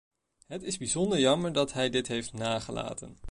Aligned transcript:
Het 0.47 0.63
is 0.63 0.77
bijzonder 0.77 1.19
jammer 1.19 1.53
dat 1.53 1.73
hij 1.73 1.89
dit 1.89 2.07
heeft 2.07 2.33
nagelaten. 2.33 3.17